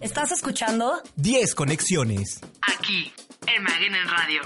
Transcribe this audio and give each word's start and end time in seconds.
Estás 0.00 0.32
escuchando 0.32 1.02
10 1.16 1.54
conexiones. 1.54 2.40
aquí 2.62 3.12
en 3.46 3.62
Maguen 3.62 3.94
en 3.94 4.08
Radio. 4.08 4.40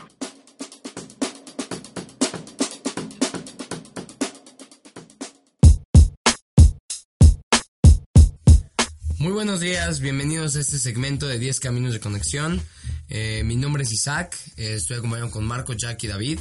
Muy 9.19 9.32
buenos 9.32 9.60
días, 9.60 10.01
bienvenidos 10.01 10.56
a 10.56 10.60
este 10.60 10.78
segmento 10.78 11.28
de 11.28 11.38
10 11.38 11.60
Caminos 11.60 11.92
de 11.92 12.00
Conexión. 12.00 12.60
Eh, 13.08 13.42
mi 13.44 13.54
nombre 13.54 13.84
es 13.84 13.92
Isaac, 13.92 14.36
eh, 14.56 14.74
estoy 14.74 14.96
acompañado 14.96 15.30
con 15.30 15.46
Marco, 15.46 15.72
Jack 15.72 16.02
y 16.02 16.09
David. 16.09 16.41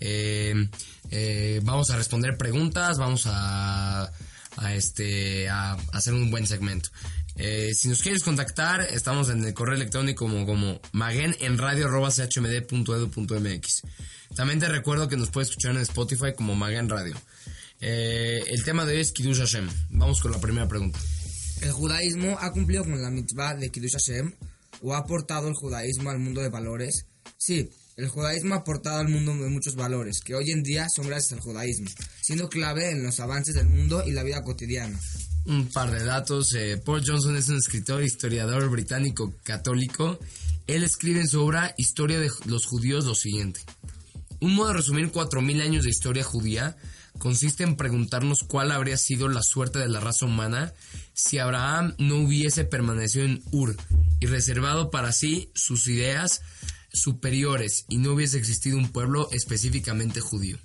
Eh, 0.00 0.68
eh, 1.10 1.60
vamos 1.64 1.90
a 1.90 1.96
responder 1.96 2.38
preguntas, 2.38 2.96
vamos 2.96 3.26
a, 3.26 4.10
a, 4.56 4.74
este, 4.74 5.50
a 5.50 5.76
hacer 5.92 6.14
un 6.14 6.30
buen 6.30 6.46
segmento. 6.46 6.88
Eh, 7.36 7.72
si 7.74 7.88
nos 7.88 8.00
quieres 8.00 8.22
contactar, 8.22 8.82
estamos 8.82 9.28
en 9.28 9.44
el 9.44 9.52
correo 9.54 9.74
electrónico 9.74 10.26
como, 10.26 10.46
como 10.46 10.80
magenenradio.chmd.edu.mx. 10.92 13.82
También 14.36 14.60
te 14.60 14.68
recuerdo 14.68 15.08
que 15.08 15.16
nos 15.16 15.30
puedes 15.30 15.48
escuchar 15.50 15.72
en 15.72 15.78
Spotify 15.82 16.32
como 16.36 16.54
Magen 16.54 16.88
Radio. 16.88 17.16
Eh, 17.80 18.44
el 18.48 18.62
tema 18.64 18.86
de 18.86 18.94
hoy 18.94 19.00
es 19.00 19.12
Kiddush 19.12 19.38
Hashem. 19.38 19.68
Vamos 19.90 20.20
con 20.20 20.30
la 20.30 20.40
primera 20.40 20.68
pregunta. 20.68 21.00
El 21.60 21.72
judaísmo 21.72 22.36
ha 22.40 22.52
cumplido 22.52 22.84
con 22.84 23.00
la 23.00 23.10
mitzvah 23.10 23.54
de 23.54 23.70
Kiddush 23.70 23.92
Hashem 23.92 24.32
o 24.82 24.94
ha 24.94 24.98
aportado 24.98 25.48
el 25.48 25.54
judaísmo 25.54 26.10
al 26.10 26.18
mundo 26.18 26.40
de 26.40 26.48
valores. 26.48 27.06
Sí, 27.36 27.70
el 27.96 28.08
judaísmo 28.08 28.54
ha 28.54 28.58
aportado 28.58 28.98
al 28.98 29.08
mundo 29.08 29.34
de 29.34 29.50
muchos 29.50 29.76
valores 29.76 30.20
que 30.20 30.34
hoy 30.34 30.50
en 30.50 30.62
día 30.62 30.88
son 30.88 31.06
gracias 31.06 31.32
al 31.32 31.40
judaísmo, 31.40 31.88
siendo 32.20 32.48
clave 32.48 32.90
en 32.90 33.02
los 33.02 33.20
avances 33.20 33.54
del 33.54 33.68
mundo 33.68 34.02
y 34.06 34.12
la 34.12 34.22
vida 34.22 34.42
cotidiana. 34.42 34.98
Un 35.46 35.68
par 35.68 35.90
de 35.90 36.04
datos. 36.04 36.54
eh, 36.54 36.80
Paul 36.82 37.02
Johnson 37.06 37.36
es 37.36 37.48
un 37.48 37.58
escritor 37.58 38.02
historiador 38.02 38.68
británico 38.70 39.34
católico. 39.42 40.18
Él 40.66 40.82
escribe 40.82 41.20
en 41.20 41.28
su 41.28 41.42
obra 41.42 41.74
Historia 41.76 42.18
de 42.18 42.30
los 42.46 42.64
judíos 42.64 43.04
lo 43.04 43.14
siguiente. 43.14 43.60
Un 44.40 44.54
modo 44.54 44.68
de 44.68 44.74
resumir 44.74 45.12
4.000 45.12 45.62
años 45.62 45.84
de 45.84 45.90
historia 45.90 46.24
judía 46.24 46.76
consiste 47.18 47.62
en 47.62 47.76
preguntarnos 47.76 48.42
cuál 48.42 48.72
habría 48.72 48.96
sido 48.96 49.28
la 49.28 49.42
suerte 49.42 49.78
de 49.78 49.88
la 49.88 50.00
raza 50.00 50.26
humana 50.26 50.72
si 51.12 51.38
Abraham 51.38 51.94
no 51.98 52.16
hubiese 52.16 52.64
permanecido 52.64 53.24
en 53.26 53.42
Ur 53.52 53.76
y 54.20 54.26
reservado 54.26 54.90
para 54.90 55.12
sí 55.12 55.50
sus 55.54 55.86
ideas 55.86 56.40
superiores 56.92 57.84
y 57.88 57.98
no 57.98 58.12
hubiese 58.12 58.38
existido 58.38 58.78
un 58.78 58.90
pueblo 58.90 59.28
específicamente 59.30 60.20
judío. 60.20 60.58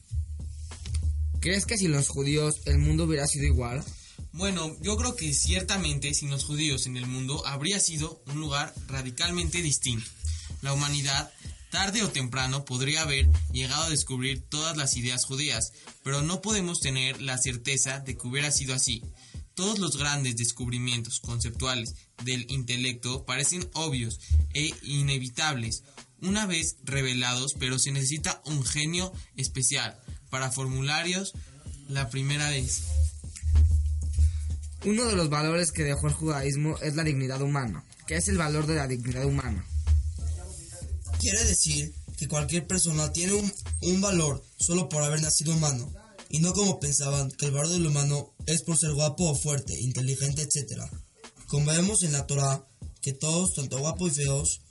¿Crees 1.39 1.66
que 1.66 1.77
sin 1.77 1.91
los 1.91 2.08
judíos 2.08 2.61
el 2.66 2.80
mundo 2.80 3.05
hubiera 3.05 3.27
sido 3.27 3.45
igual? 3.45 3.83
Bueno, 4.31 4.75
yo 4.81 4.95
creo 4.95 5.16
que 5.16 5.33
ciertamente 5.33 6.13
sin 6.13 6.30
los 6.30 6.44
judíos 6.44 6.85
en 6.85 6.97
el 6.97 7.08
mundo 7.08 7.45
habría 7.47 7.80
sido 7.80 8.22
un 8.27 8.39
lugar 8.39 8.73
radicalmente 8.88 9.61
distinto. 9.61 10.09
La 10.61 10.73
humanidad, 10.73 11.31
tarde 11.71 12.03
o 12.03 12.09
temprano, 12.09 12.63
podría 12.63 13.02
haber 13.02 13.27
llegado 13.52 13.83
a 13.83 13.89
descubrir 13.89 14.41
todas 14.41 14.77
las 14.77 14.95
ideas 14.97 15.25
judías, 15.25 15.73
pero 16.03 16.21
no 16.21 16.41
podemos 16.41 16.80
tener 16.80 17.21
la 17.21 17.38
certeza 17.38 17.99
de 17.99 18.17
que 18.17 18.27
hubiera 18.27 18.52
sido 18.52 18.75
así. 18.75 19.03
Todos 19.55 19.80
los 19.80 19.97
grandes 19.97 20.38
descubrimientos 20.38 21.19
conceptuales 21.19 21.95
del 22.23 22.49
intelecto 22.49 23.25
parecen 23.25 23.67
obvios 23.73 24.19
e 24.53 24.73
inevitables 24.83 25.83
una 26.21 26.45
vez 26.45 26.77
revelados, 26.83 27.55
pero 27.58 27.80
se 27.80 27.91
necesita 27.91 28.41
un 28.45 28.64
genio 28.64 29.11
especial 29.36 29.99
para 30.30 30.52
formularios 30.52 31.33
la 31.88 32.09
primera 32.09 32.49
vez. 32.49 32.98
Uno 34.85 35.05
de 35.05 35.16
los 35.16 35.30
valores 35.30 35.73
que 35.73 35.83
dejó 35.83 36.08
el 36.08 36.13
judaísmo 36.13 36.77
es 36.81 36.95
la 36.95 37.03
dignidad 37.03 37.41
humana. 37.41 37.83
¿Qué 38.08 38.16
es 38.16 38.30
el 38.30 38.38
valor 38.38 38.66
de 38.66 38.75
la 38.75 38.88
dignidad 38.88 39.25
humana? 39.25 39.66
Quiere 41.19 41.44
decir 41.44 41.94
que 42.17 42.30
cualquier 42.30 42.65
persona 42.65 43.11
tiene 43.11 43.33
un, 43.33 43.53
un 43.81 43.99
valor 43.99 44.42
solo 44.58 44.87
por 44.87 45.03
haber 45.03 45.21
nacido 45.21 45.53
humano, 45.53 45.92
y 46.30 46.39
no 46.39 46.53
como 46.53 46.80
pensaban 46.80 47.30
que 47.31 47.48
el 47.48 47.52
valor 47.52 47.70
del 47.70 47.87
humano 47.87 48.33
es 48.45 48.61
por 48.61 48.77
ser 48.77 48.93
guapo 48.93 49.30
o 49.30 49.36
fuerte, 49.36 49.77
inteligente, 49.77 50.43
etc. 50.43 50.83
Como 51.48 51.71
vemos 51.71 52.03
en 52.03 52.14
la 52.14 52.26
Torah, 52.26 52.65
que 53.02 53.11
todos, 53.11 53.55
tanto 53.55 53.80
guapos 53.80 54.14
y 54.14 54.15
feos, 54.23 54.61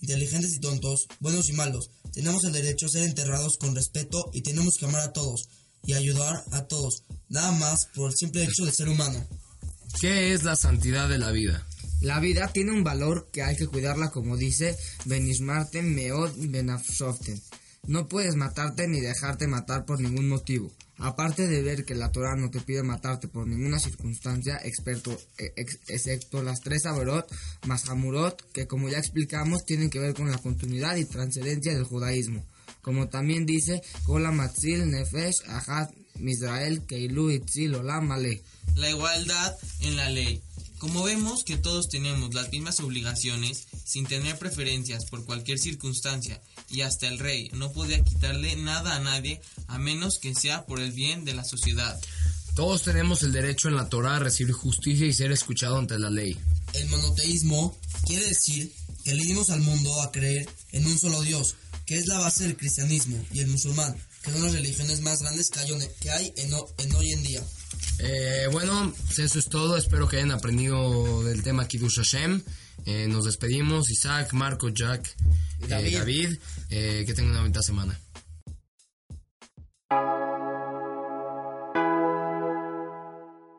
inteligentes 0.00 0.54
y 0.54 0.60
tontos, 0.60 1.06
buenos 1.20 1.50
y 1.50 1.52
malos, 1.52 1.90
tenemos 2.12 2.44
el 2.44 2.52
derecho 2.52 2.86
a 2.86 2.90
ser 2.90 3.02
enterrados 3.02 3.58
con 3.58 3.74
respeto 3.74 4.30
y 4.32 4.40
tenemos 4.40 4.78
que 4.78 4.86
amar 4.86 5.02
a 5.02 5.12
todos 5.12 5.48
y 5.84 5.92
ayudar 5.92 6.44
a 6.52 6.64
todos, 6.64 7.04
nada 7.28 7.52
más 7.52 7.86
por 7.94 8.10
el 8.10 8.16
simple 8.16 8.44
hecho 8.44 8.64
de 8.64 8.72
ser 8.72 8.88
humano. 8.88 9.26
¿Qué 10.00 10.32
es 10.32 10.44
la 10.44 10.56
santidad 10.56 11.08
de 11.08 11.18
la 11.18 11.30
vida? 11.30 11.66
La 12.00 12.20
vida 12.20 12.48
tiene 12.48 12.72
un 12.72 12.82
valor 12.82 13.28
que 13.30 13.42
hay 13.42 13.56
que 13.56 13.66
cuidarla 13.66 14.10
como 14.10 14.36
dice 14.38 14.76
Benishmarten 15.04 15.94
Meod 15.94 16.32
Benafsoften. 16.48 17.38
No 17.86 18.08
puedes 18.08 18.34
matarte 18.36 18.88
ni 18.88 19.00
dejarte 19.00 19.46
matar 19.46 19.84
por 19.84 20.00
ningún 20.00 20.28
motivo. 20.28 20.72
Aparte 20.96 21.46
de 21.46 21.62
ver 21.62 21.84
que 21.84 21.94
la 21.94 22.12
Torah 22.12 22.36
no 22.36 22.50
te 22.50 22.60
pide 22.60 22.82
matarte 22.82 23.26
por 23.28 23.46
ninguna 23.46 23.78
circunstancia, 23.78 24.60
experto, 24.64 25.18
ex- 25.56 25.78
excepto 25.88 26.42
las 26.42 26.60
tres 26.60 26.84
Averot 26.86 27.26
más 27.66 27.88
Hamurot, 27.88 28.50
que 28.52 28.66
como 28.66 28.88
ya 28.88 28.98
explicamos 28.98 29.64
tienen 29.64 29.88
que 29.90 29.98
ver 29.98 30.14
con 30.14 30.30
la 30.30 30.38
continuidad 30.38 30.96
y 30.96 31.06
trascendencia 31.06 31.74
del 31.74 31.84
judaísmo. 31.84 32.44
Como 32.82 33.08
también 33.08 33.44
dice, 33.46 33.82
Kola 34.04 34.30
Matzil 34.30 34.90
Nefesh 34.90 35.42
Ahad 35.46 35.90
Misrael 36.18 36.82
Keilu 36.86 37.30
Itzil. 37.30 37.72
La 38.76 38.90
igualdad 38.90 39.56
en 39.80 39.96
la 39.96 40.10
ley. 40.10 40.42
Como 40.78 41.02
vemos 41.02 41.44
que 41.44 41.58
todos 41.58 41.90
tenemos 41.90 42.32
las 42.32 42.50
mismas 42.50 42.80
obligaciones, 42.80 43.66
sin 43.84 44.06
tener 44.06 44.38
preferencias 44.38 45.04
por 45.04 45.26
cualquier 45.26 45.58
circunstancia, 45.58 46.40
y 46.70 46.80
hasta 46.80 47.06
el 47.06 47.18
rey 47.18 47.50
no 47.52 47.72
podía 47.72 48.02
quitarle 48.02 48.56
nada 48.56 48.96
a 48.96 49.00
nadie 49.00 49.42
a 49.68 49.78
menos 49.78 50.18
que 50.18 50.34
sea 50.34 50.64
por 50.64 50.80
el 50.80 50.92
bien 50.92 51.26
de 51.26 51.34
la 51.34 51.44
sociedad. 51.44 52.00
Todos 52.54 52.82
tenemos 52.82 53.22
el 53.22 53.32
derecho 53.32 53.68
en 53.68 53.76
la 53.76 53.88
Torah 53.88 54.16
a 54.16 54.20
recibir 54.20 54.54
justicia 54.54 55.06
y 55.06 55.12
ser 55.12 55.32
escuchado 55.32 55.78
ante 55.78 55.98
la 55.98 56.10
ley. 56.10 56.36
El 56.72 56.88
monoteísmo 56.88 57.76
quiere 58.06 58.26
decir 58.26 58.72
que 59.04 59.14
le 59.14 59.22
dimos 59.22 59.50
al 59.50 59.60
mundo 59.60 60.00
a 60.02 60.10
creer 60.12 60.48
en 60.72 60.86
un 60.86 60.98
solo 60.98 61.20
Dios, 61.22 61.56
que 61.86 61.96
es 61.96 62.06
la 62.06 62.18
base 62.18 62.44
del 62.44 62.56
cristianismo 62.56 63.22
y 63.32 63.40
el 63.40 63.48
musulmán, 63.48 63.96
que 64.22 64.30
son 64.32 64.42
las 64.42 64.52
religiones 64.52 65.00
más 65.02 65.20
grandes 65.22 65.50
que 65.50 65.60
hay, 65.60 65.68
que 66.00 66.10
hay 66.10 66.32
en, 66.36 66.52
ho- 66.54 66.68
en 66.78 66.94
hoy 66.94 67.12
en 67.12 67.22
día. 67.22 67.42
Eh, 67.98 68.48
bueno, 68.52 68.92
pues 69.06 69.18
eso 69.20 69.38
es 69.38 69.48
todo. 69.48 69.76
Espero 69.76 70.08
que 70.08 70.16
hayan 70.16 70.30
aprendido 70.32 71.22
del 71.24 71.42
tema 71.42 71.66
Kiddush 71.68 71.96
Hashem. 71.96 72.42
Eh, 72.86 73.06
nos 73.08 73.24
despedimos. 73.26 73.90
Isaac, 73.90 74.32
Marco, 74.32 74.68
Jack, 74.70 75.14
eh, 75.60 75.66
David. 75.68 75.98
David. 75.98 76.38
Eh, 76.70 77.04
que 77.06 77.14
tengan 77.14 77.32
una 77.32 77.40
bonita 77.40 77.62
semana. 77.62 77.98